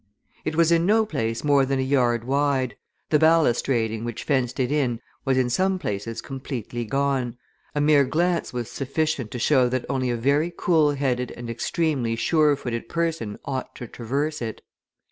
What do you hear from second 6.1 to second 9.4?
completely gone, a mere glance was sufficient to